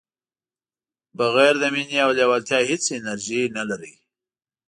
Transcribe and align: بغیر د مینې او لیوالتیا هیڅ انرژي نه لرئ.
بغیر 1.17 1.53
د 1.59 1.63
مینې 1.73 1.97
او 2.05 2.09
لیوالتیا 2.19 2.59
هیڅ 2.69 2.83
انرژي 2.97 3.41
نه 3.55 3.63
لرئ. 3.69 3.93